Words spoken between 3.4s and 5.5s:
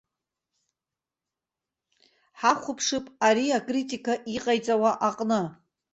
акритика иҟаиҵауа аҟны.